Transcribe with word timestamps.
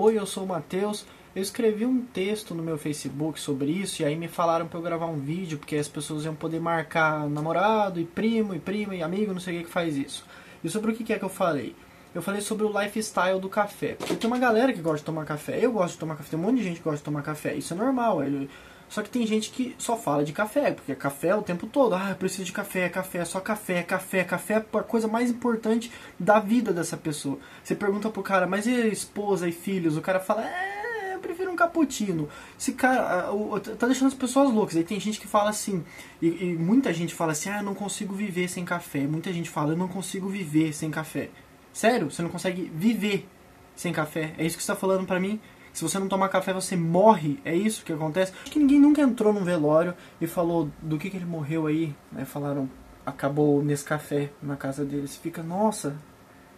Oi, 0.00 0.16
eu 0.16 0.24
sou 0.26 0.44
o 0.44 0.46
Matheus. 0.46 1.04
Eu 1.34 1.42
escrevi 1.42 1.84
um 1.84 2.00
texto 2.00 2.54
no 2.54 2.62
meu 2.62 2.78
Facebook 2.78 3.40
sobre 3.40 3.66
isso 3.66 4.00
e 4.00 4.04
aí 4.04 4.14
me 4.14 4.28
falaram 4.28 4.68
para 4.68 4.78
eu 4.78 4.82
gravar 4.82 5.06
um 5.06 5.18
vídeo 5.18 5.58
porque 5.58 5.74
as 5.74 5.88
pessoas 5.88 6.24
iam 6.24 6.36
poder 6.36 6.60
marcar 6.60 7.28
namorado 7.28 7.98
e 7.98 8.04
primo 8.04 8.54
e 8.54 8.60
prima 8.60 8.94
e 8.94 9.02
amigo, 9.02 9.32
não 9.32 9.40
sei 9.40 9.56
o 9.56 9.58
que 9.58 9.64
que 9.64 9.72
faz 9.72 9.96
isso. 9.96 10.24
E 10.62 10.68
sobre 10.70 10.92
o 10.92 10.94
que 10.94 11.12
é 11.12 11.18
que 11.18 11.24
eu 11.24 11.28
falei? 11.28 11.74
Eu 12.14 12.22
falei 12.22 12.40
sobre 12.40 12.64
o 12.64 12.80
lifestyle 12.80 13.40
do 13.40 13.48
café. 13.48 13.94
Porque 13.94 14.14
tem 14.14 14.30
uma 14.30 14.38
galera 14.38 14.72
que 14.72 14.80
gosta 14.80 14.98
de 14.98 15.04
tomar 15.04 15.24
café. 15.24 15.58
Eu 15.60 15.72
gosto 15.72 15.94
de 15.94 15.98
tomar 15.98 16.14
café. 16.14 16.30
Tem 16.30 16.38
um 16.38 16.42
monte 16.42 16.58
de 16.58 16.62
gente 16.62 16.76
que 16.76 16.84
gosta 16.84 16.98
de 16.98 17.02
tomar 17.02 17.22
café. 17.22 17.56
Isso 17.56 17.74
é 17.74 17.76
normal. 17.76 18.22
Ele... 18.22 18.48
Só 18.88 19.02
que 19.02 19.10
tem 19.10 19.26
gente 19.26 19.50
que 19.50 19.76
só 19.78 19.96
fala 19.96 20.24
de 20.24 20.32
café, 20.32 20.72
porque 20.72 20.94
café 20.94 21.28
é 21.28 21.34
o 21.34 21.42
tempo 21.42 21.66
todo. 21.66 21.94
Ah, 21.94 22.10
eu 22.10 22.16
preciso 22.16 22.44
de 22.44 22.52
café, 22.52 22.88
café, 22.88 23.24
só 23.24 23.38
café, 23.38 23.82
café, 23.82 24.24
café 24.24 24.54
é 24.54 24.78
a 24.78 24.82
coisa 24.82 25.06
mais 25.06 25.30
importante 25.30 25.92
da 26.18 26.38
vida 26.38 26.72
dessa 26.72 26.96
pessoa. 26.96 27.38
Você 27.62 27.74
pergunta 27.74 28.08
pro 28.08 28.22
cara, 28.22 28.46
mas 28.46 28.66
e 28.66 28.88
esposa 28.88 29.48
e 29.48 29.52
filhos? 29.52 29.96
O 29.96 30.00
cara 30.00 30.18
fala, 30.20 30.46
é, 30.48 31.14
eu 31.14 31.18
prefiro 31.18 31.50
um 31.50 31.56
cappuccino. 31.56 32.28
Esse 32.58 32.72
cara 32.72 33.30
tá 33.78 33.86
deixando 33.86 34.08
as 34.08 34.14
pessoas 34.14 34.50
loucas. 34.50 34.76
Aí 34.76 34.84
tem 34.84 34.98
gente 34.98 35.20
que 35.20 35.26
fala 35.26 35.50
assim, 35.50 35.84
e, 36.22 36.26
e 36.26 36.54
muita 36.54 36.92
gente 36.94 37.14
fala 37.14 37.32
assim, 37.32 37.50
ah, 37.50 37.58
eu 37.58 37.64
não 37.64 37.74
consigo 37.74 38.14
viver 38.14 38.48
sem 38.48 38.64
café. 38.64 39.00
Muita 39.00 39.32
gente 39.32 39.50
fala, 39.50 39.72
eu 39.72 39.76
não 39.76 39.88
consigo 39.88 40.28
viver 40.28 40.72
sem 40.72 40.90
café. 40.90 41.28
Sério, 41.72 42.10
você 42.10 42.22
não 42.22 42.30
consegue 42.30 42.72
viver 42.74 43.28
sem 43.76 43.92
café. 43.92 44.34
É 44.38 44.46
isso 44.46 44.56
que 44.56 44.62
você 44.62 44.72
está 44.72 44.76
falando 44.76 45.06
para 45.06 45.20
mim? 45.20 45.38
Se 45.78 45.84
você 45.84 45.96
não 45.96 46.08
tomar 46.08 46.28
café, 46.28 46.52
você 46.52 46.74
morre. 46.74 47.38
É 47.44 47.54
isso 47.54 47.84
que 47.84 47.92
acontece? 47.92 48.32
Acho 48.42 48.50
que 48.50 48.58
ninguém 48.58 48.80
nunca 48.80 49.00
entrou 49.00 49.32
num 49.32 49.44
velório 49.44 49.94
e 50.20 50.26
falou 50.26 50.68
do 50.82 50.98
que, 50.98 51.08
que 51.08 51.16
ele 51.16 51.24
morreu 51.24 51.68
aí. 51.68 51.94
Né? 52.10 52.24
Falaram, 52.24 52.68
acabou 53.06 53.62
nesse 53.62 53.84
café 53.84 54.32
na 54.42 54.56
casa 54.56 54.84
dele. 54.84 55.06
Você 55.06 55.20
fica, 55.20 55.40
nossa, 55.40 55.96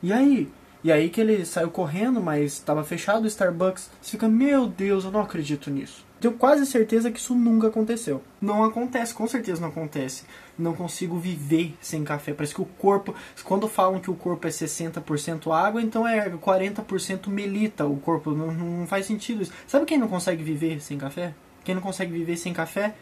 e 0.02 0.10
aí? 0.10 0.50
E 0.82 0.90
aí 0.90 1.10
que 1.10 1.20
ele 1.20 1.44
saiu 1.44 1.70
correndo, 1.70 2.20
mas 2.20 2.54
estava 2.54 2.82
fechado 2.82 3.24
o 3.24 3.26
Starbucks. 3.26 3.90
Você 4.00 4.12
fica, 4.12 4.28
meu 4.28 4.66
Deus, 4.66 5.04
eu 5.04 5.10
não 5.10 5.20
acredito 5.20 5.70
nisso. 5.70 6.06
Tenho 6.20 6.34
quase 6.34 6.66
certeza 6.66 7.10
que 7.10 7.18
isso 7.18 7.34
nunca 7.34 7.68
aconteceu. 7.68 8.22
Não 8.40 8.62
acontece, 8.62 9.14
com 9.14 9.26
certeza 9.26 9.60
não 9.60 9.68
acontece. 9.68 10.24
Não 10.58 10.74
consigo 10.74 11.18
viver 11.18 11.74
sem 11.80 12.04
café. 12.04 12.34
Parece 12.34 12.54
que 12.54 12.60
o 12.60 12.66
corpo, 12.66 13.14
quando 13.42 13.66
falam 13.66 14.00
que 14.00 14.10
o 14.10 14.14
corpo 14.14 14.46
é 14.46 14.50
60% 14.50 15.50
água, 15.50 15.80
então 15.80 16.06
é 16.06 16.28
40% 16.28 17.28
melita 17.28 17.86
o 17.86 17.96
corpo. 17.96 18.32
Não, 18.32 18.52
não 18.52 18.86
faz 18.86 19.06
sentido 19.06 19.42
isso. 19.42 19.52
Sabe 19.66 19.86
quem 19.86 19.98
não 19.98 20.08
consegue 20.08 20.42
viver 20.42 20.80
sem 20.82 20.98
café? 20.98 21.34
Quem 21.64 21.74
não 21.74 21.82
consegue 21.82 22.12
viver 22.12 22.36
sem 22.36 22.52
café 22.52 22.94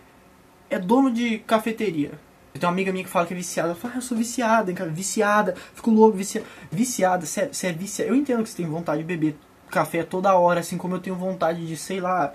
é 0.70 0.78
dono 0.78 1.12
de 1.12 1.38
cafeteria. 1.38 2.12
Eu 2.54 2.60
tenho 2.60 2.70
uma 2.70 2.74
amiga 2.74 2.92
minha 2.92 3.04
que 3.04 3.10
fala 3.10 3.26
que 3.26 3.34
é 3.34 3.36
viciada. 3.36 3.70
Eu 3.70 3.76
falo, 3.76 3.94
ah, 3.94 3.98
eu 3.98 4.02
sou 4.02 4.16
viciada, 4.16 4.70
hein, 4.70 4.76
cara. 4.76 4.90
Viciada. 4.90 5.54
Fico 5.74 5.90
louco, 5.90 6.16
viciada. 6.16 6.46
Viciada, 6.70 7.26
você 7.26 7.42
é, 7.42 7.68
é 7.68 7.72
viciada. 7.72 8.10
Eu 8.10 8.16
entendo 8.16 8.42
que 8.42 8.48
você 8.48 8.56
tem 8.56 8.66
vontade 8.66 9.00
de 9.00 9.06
beber 9.06 9.36
café 9.70 10.02
toda 10.02 10.34
hora, 10.34 10.60
assim 10.60 10.78
como 10.78 10.94
eu 10.94 10.98
tenho 10.98 11.14
vontade 11.14 11.66
de, 11.66 11.76
sei 11.76 12.00
lá, 12.00 12.32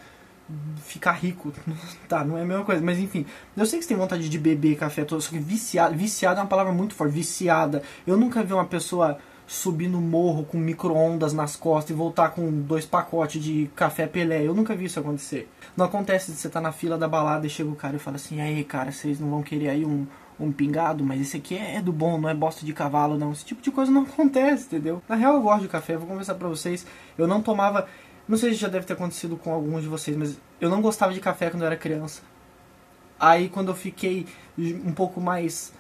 ficar 0.78 1.14
rico. 1.14 1.52
tá, 2.08 2.24
não 2.24 2.38
é 2.38 2.42
a 2.42 2.46
mesma 2.46 2.64
coisa, 2.64 2.82
mas 2.82 3.00
enfim. 3.00 3.26
Eu 3.56 3.66
sei 3.66 3.80
que 3.80 3.86
você 3.86 3.90
tem 3.90 3.98
vontade 3.98 4.30
de 4.30 4.40
beber 4.40 4.78
café 4.78 5.04
todo, 5.04 5.22
só 5.22 5.30
que 5.30 5.40
viciada. 5.40 5.96
Viciada 5.96 6.40
é 6.40 6.44
uma 6.44 6.50
palavra 6.50 6.72
muito 6.72 6.94
forte. 6.94 7.14
Viciada. 7.14 7.82
Eu 8.06 8.18
nunca 8.18 8.44
vi 8.44 8.54
uma 8.54 8.66
pessoa 8.66 9.18
subir 9.46 9.88
no 9.88 10.02
morro 10.02 10.46
com 10.46 10.58
micro-ondas 10.58 11.34
nas 11.34 11.56
costas 11.56 11.92
e 11.92 11.94
voltar 11.94 12.30
com 12.30 12.50
dois 12.62 12.86
pacotes 12.86 13.44
de 13.44 13.70
café 13.76 14.08
Pelé. 14.08 14.46
Eu 14.46 14.54
nunca 14.54 14.76
vi 14.76 14.86
isso 14.86 15.00
acontecer. 15.00 15.50
Não 15.76 15.86
acontece 15.86 16.32
de 16.32 16.38
você 16.38 16.48
estar 16.48 16.60
tá 16.60 16.64
na 16.64 16.72
fila 16.72 16.98
da 16.98 17.08
balada 17.08 17.46
e 17.46 17.50
chega 17.50 17.70
o 17.70 17.76
cara 17.76 17.96
e 17.96 18.00
fala 18.00 18.16
assim: 18.16 18.42
aí, 18.42 18.64
cara, 18.64 18.92
vocês 18.92 19.20
não 19.20 19.30
vão 19.30 19.44
querer 19.44 19.70
aí 19.70 19.86
um, 19.86 20.08
um 20.40 20.52
pingado, 20.52 21.04
mas 21.04 21.22
esse 21.22 21.38
aqui 21.38 21.58
é 21.58 21.82
do 21.82 21.92
bom, 21.92 22.20
não 22.20 22.30
é 22.30 22.34
bosta 22.34 22.66
de 22.66 22.74
cavalo, 22.74 23.18
não. 23.18 23.32
Esse 23.32 23.46
tipo 23.46 23.62
de 23.62 23.72
coisa 23.72 23.92
não 23.92 24.04
acontece, 24.04 24.66
entendeu? 24.66 25.02
Na 25.08 25.16
real, 25.16 25.36
eu 25.36 25.42
gosto 25.42 25.62
de 25.62 25.68
café, 25.68 25.98
vou 25.98 26.08
conversar 26.08 26.36
pra 26.36 26.48
vocês. 26.48 26.86
Eu 27.18 27.28
não 27.28 27.42
tomava. 27.42 27.88
Não 28.28 28.38
sei 28.38 28.52
se 28.52 28.60
já 28.60 28.70
deve 28.70 28.86
ter 28.86 28.94
acontecido 28.94 29.36
com 29.36 29.52
alguns 29.52 29.82
de 29.82 29.90
vocês, 29.90 30.16
mas 30.16 30.40
eu 30.62 30.70
não 30.70 30.82
gostava 30.82 31.14
de 31.14 31.20
café 31.20 31.50
quando 31.50 31.64
eu 31.64 31.68
era 31.68 31.76
criança. 31.76 32.22
Aí, 33.20 33.50
quando 33.50 33.70
eu 33.70 33.76
fiquei 33.76 34.26
um 34.58 34.92
pouco 34.92 35.22
mais 35.22 35.74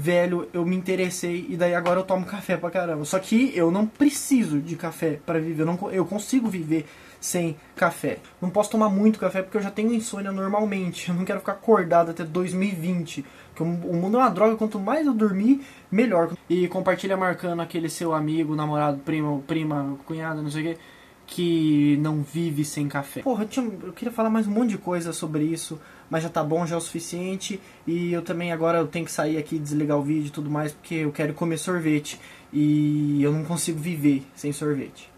velho, 0.00 0.48
eu 0.54 0.64
me 0.64 0.74
interessei 0.74 1.46
e 1.50 1.56
daí 1.56 1.74
agora 1.74 2.00
eu 2.00 2.04
tomo 2.04 2.24
café 2.24 2.56
pra 2.56 2.70
caramba. 2.70 3.04
Só 3.04 3.18
que 3.18 3.52
eu 3.54 3.70
não 3.70 3.86
preciso 3.86 4.58
de 4.58 4.74
café 4.74 5.20
para 5.26 5.38
viver, 5.38 5.62
eu, 5.62 5.66
não, 5.66 5.90
eu 5.92 6.06
consigo 6.06 6.48
viver 6.48 6.86
sem 7.20 7.54
café. 7.76 8.18
Não 8.40 8.48
posso 8.48 8.70
tomar 8.70 8.88
muito 8.88 9.18
café 9.18 9.42
porque 9.42 9.58
eu 9.58 9.62
já 9.62 9.70
tenho 9.70 9.92
insônia 9.92 10.32
normalmente. 10.32 11.10
Eu 11.10 11.14
não 11.14 11.24
quero 11.24 11.40
ficar 11.40 11.52
acordado 11.52 12.12
até 12.12 12.24
2020. 12.24 13.24
Porque 13.54 13.62
o 13.62 13.66
mundo 13.66 14.16
é 14.16 14.20
uma 14.20 14.30
droga, 14.30 14.56
quanto 14.56 14.78
mais 14.78 15.06
eu 15.06 15.12
dormir, 15.12 15.60
melhor. 15.90 16.32
E 16.48 16.66
compartilha 16.68 17.16
marcando 17.16 17.60
aquele 17.60 17.90
seu 17.90 18.14
amigo, 18.14 18.56
namorado, 18.56 19.00
primo, 19.00 19.44
prima, 19.46 19.98
cunhada, 20.06 20.40
não 20.40 20.50
sei 20.50 20.62
o 20.62 20.74
que, 20.74 20.80
que 21.30 21.96
não 22.02 22.22
vive 22.22 22.64
sem 22.64 22.86
café. 22.88 23.22
Porra, 23.22 23.44
eu, 23.44 23.48
tinha, 23.48 23.66
eu 23.82 23.92
queria 23.92 24.12
falar 24.12 24.28
mais 24.28 24.46
um 24.46 24.50
monte 24.50 24.70
de 24.70 24.78
coisa 24.78 25.12
sobre 25.12 25.44
isso 25.44 25.80
mas 26.10 26.24
já 26.24 26.28
tá 26.28 26.42
bom, 26.42 26.66
já 26.66 26.74
é 26.74 26.78
o 26.78 26.80
suficiente. 26.80 27.60
E 27.86 28.12
eu 28.12 28.20
também 28.20 28.52
agora 28.52 28.78
eu 28.78 28.88
tenho 28.88 29.04
que 29.04 29.12
sair 29.12 29.38
aqui, 29.38 29.58
desligar 29.58 29.96
o 29.96 30.02
vídeo 30.02 30.26
e 30.26 30.30
tudo 30.30 30.50
mais, 30.50 30.72
porque 30.72 30.96
eu 30.96 31.12
quero 31.12 31.32
comer 31.32 31.56
sorvete. 31.56 32.20
E 32.52 33.22
eu 33.22 33.32
não 33.32 33.44
consigo 33.44 33.78
viver 33.78 34.24
sem 34.34 34.52
sorvete. 34.52 35.08